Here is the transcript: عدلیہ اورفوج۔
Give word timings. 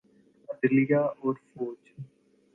عدلیہ 0.49 1.01
اورفوج۔ 1.21 1.81